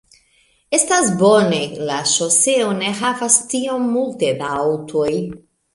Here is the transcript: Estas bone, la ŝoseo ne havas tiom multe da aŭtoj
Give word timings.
Estas 0.77 1.11
bone, 1.19 1.59
la 1.91 1.99
ŝoseo 2.13 2.73
ne 2.81 2.91
havas 3.03 3.39
tiom 3.53 3.87
multe 3.95 4.37
da 4.43 4.53
aŭtoj 4.67 5.13